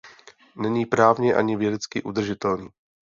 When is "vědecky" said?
1.57-2.03